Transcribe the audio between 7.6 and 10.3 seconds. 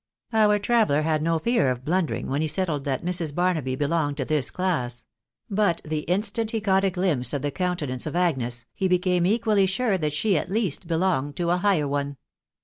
tenance of Agnes, he became equally sure that